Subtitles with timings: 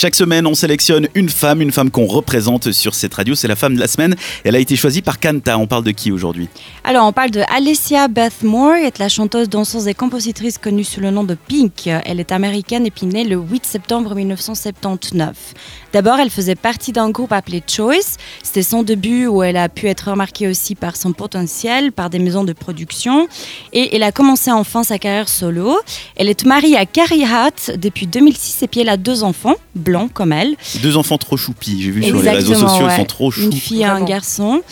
[0.00, 3.34] Chaque semaine, on sélectionne une femme, une femme qu'on représente sur cette radio.
[3.34, 4.14] C'est la femme de la semaine.
[4.44, 5.58] Elle a été choisie par Kanta.
[5.58, 6.48] On parle de qui aujourd'hui?
[6.84, 11.00] Alors, on parle de Alessia Beth Moore, est la chanteuse, danseuse et compositrice connue sous
[11.00, 11.88] le nom de Pink.
[12.04, 15.34] Elle est américaine et puis née le 8 septembre 1979.
[15.92, 18.18] D'abord, elle faisait partie d'un groupe appelé Choice.
[18.44, 22.20] C'était son début où elle a pu être remarquée aussi par son potentiel, par des
[22.20, 23.26] maisons de production.
[23.72, 25.76] Et elle a commencé enfin sa carrière solo.
[26.14, 29.56] Elle est mariée à Carrie Hart depuis 2006 et puis elle a deux enfants
[29.88, 30.56] blancs comme elle.
[30.82, 33.44] Deux enfants trop choupis, j'ai vu sur les réseaux sociaux, ils sont trop choux.
[33.44, 34.62] Une fille et un garçon.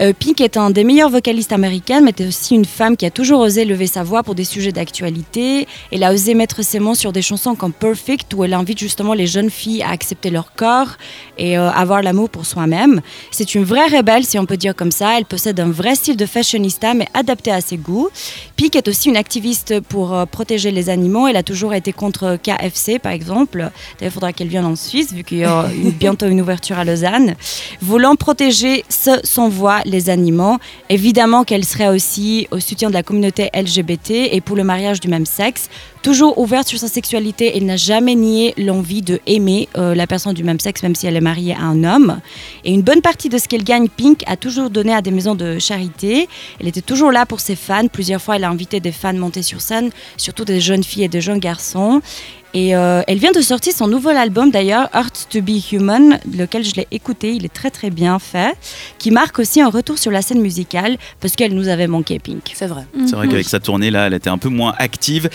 [0.00, 3.10] Euh, Pink est un des meilleurs vocalistes américains, mais c'est aussi une femme qui a
[3.10, 5.66] toujours osé lever sa voix pour des sujets d'actualité.
[5.90, 9.14] Elle a osé mettre ses mots sur des chansons comme Perfect, où elle invite justement
[9.14, 10.96] les jeunes filles à accepter leur corps
[11.38, 13.00] et euh, avoir l'amour pour soi-même.
[13.30, 15.16] C'est une vraie rebelle, si on peut dire comme ça.
[15.18, 18.08] Elle possède un vrai style de fashionista, mais adapté à ses goûts.
[18.56, 21.26] Pink est aussi une activiste pour euh, protéger les animaux.
[21.28, 23.58] Elle a toujours été contre KFC, par exemple.
[23.58, 25.66] D'ailleurs, il faudra qu'elle vienne en Suisse, vu qu'il y a
[25.98, 27.34] bientôt une ouverture à Lausanne.
[27.80, 33.02] Voulant protéger ce, son voix les animaux, évidemment qu'elle serait aussi au soutien de la
[33.02, 35.68] communauté LGBT et pour le mariage du même sexe.
[36.06, 40.34] Toujours ouverte sur sa sexualité, elle n'a jamais nié l'envie de aimer euh, la personne
[40.34, 42.20] du même sexe, même si elle est mariée à un homme.
[42.64, 45.34] Et une bonne partie de ce qu'elle gagne, Pink, a toujours donné à des maisons
[45.34, 46.28] de charité.
[46.60, 47.88] Elle était toujours là pour ses fans.
[47.88, 51.08] Plusieurs fois, elle a invité des fans monter sur scène, surtout des jeunes filles et
[51.08, 52.00] des jeunes garçons.
[52.54, 56.64] Et euh, elle vient de sortir son nouvel album d'ailleurs, Art to be Human, lequel
[56.64, 58.56] je l'ai écouté, il est très très bien fait,
[58.98, 62.52] qui marque aussi un retour sur la scène musicale parce qu'elle nous avait manqué Pink.
[62.54, 62.86] C'est vrai.
[63.06, 65.28] C'est vrai qu'avec sa tournée là, elle était un peu moins active.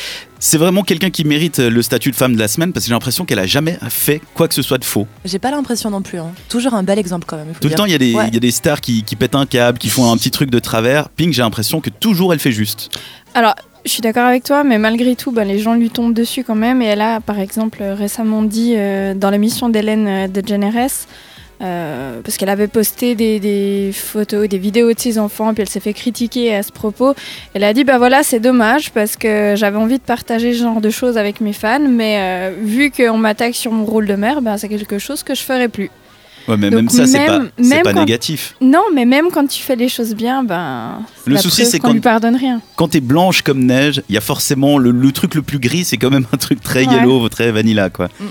[0.43, 2.95] C'est vraiment quelqu'un qui mérite le statut de femme de la semaine parce que j'ai
[2.95, 5.05] l'impression qu'elle a jamais fait quoi que ce soit de faux.
[5.23, 6.17] J'ai pas l'impression non plus.
[6.17, 6.31] hein.
[6.49, 7.45] Toujours un bel exemple quand même.
[7.49, 7.77] il faut Tout le dire.
[7.77, 8.27] temps, il y, a des, Ouais.
[8.27, 10.49] il y a des stars qui, qui pètent un câble, qui font un petit truc
[10.49, 11.09] de travers.
[11.09, 12.89] Pink, j'ai l'impression que toujours elle fait juste.
[13.35, 13.53] Alors,
[13.85, 16.55] je suis d'accord avec toi, mais malgré tout, ben, les gens lui tombent dessus quand
[16.55, 16.81] même.
[16.81, 20.89] Et elle a, par exemple, euh, récemment dit euh, dans l'émission d'Hélène euh, DeGeneres,
[21.61, 25.69] euh, parce qu'elle avait posté des, des photos, des vidéos de ses enfants, puis elle
[25.69, 27.13] s'est fait critiquer à ce propos.
[27.53, 30.81] Elle a dit bah voilà, c'est dommage parce que j'avais envie de partager ce genre
[30.81, 34.41] de choses avec mes fans, mais euh, vu qu'on m'attaque sur mon rôle de mère,
[34.41, 35.91] ben, c'est quelque chose que je ferai plus.
[36.47, 38.55] Ouais, mais Donc même ça, c'est pas, même- c'est même pas quand- négatif.
[38.61, 41.93] Non, mais même quand tu fais les choses bien, ben Le souci, c'est qu'on quand-
[41.93, 42.61] lui pardonne rien.
[42.77, 45.83] Quand t'es blanche comme neige, il y a forcément le, le truc le plus gris,
[45.83, 46.95] c'est quand même un truc très Ouais.
[46.95, 48.07] yellow, très vanilla, quoi.
[48.19, 48.25] Mm.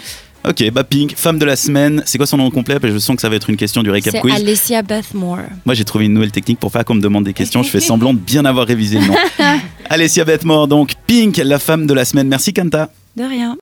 [0.48, 2.02] Ok, bah Pink, femme de la semaine.
[2.06, 2.80] C'est quoi son nom complet?
[2.80, 4.34] Parce que Je sens que ça va être une question du récap C'est quiz.
[4.34, 5.40] Alessia Beth Moore.
[5.66, 7.62] Moi, j'ai trouvé une nouvelle technique pour pas qu'on me demande des questions.
[7.62, 9.14] Je fais semblant de bien avoir révisé le nom.
[9.90, 12.28] Alessia Bethmore, donc Pink, la femme de la semaine.
[12.28, 12.90] Merci Kanta.
[13.16, 13.58] De rien.